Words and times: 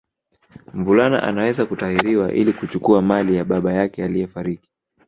Mvulana 0.73 1.23
anaweza 1.23 1.65
kutahiriwa 1.65 2.31
ili 2.33 2.53
kuchukua 2.53 3.01
mali 3.01 3.35
ya 3.35 3.45
baba 3.45 3.73
yake 3.73 4.03
aliyefariki 4.05 4.69